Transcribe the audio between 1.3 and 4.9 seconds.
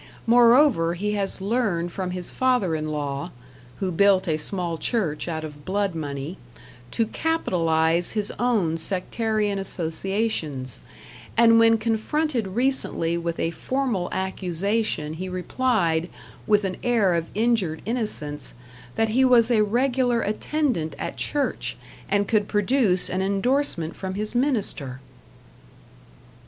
learned from his father in law (who built a small